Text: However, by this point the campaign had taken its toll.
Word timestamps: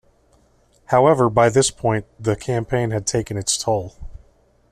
However, 0.85 1.29
by 1.29 1.49
this 1.49 1.69
point 1.69 2.07
the 2.19 2.35
campaign 2.35 2.89
had 2.89 3.05
taken 3.05 3.37
its 3.37 3.55
toll. 3.55 3.93